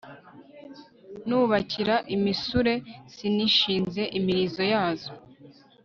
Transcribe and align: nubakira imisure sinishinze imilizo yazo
nubakira 1.27 1.95
imisure 2.15 2.73
sinishinze 3.13 4.01
imilizo 4.17 4.61
yazo 4.73 5.13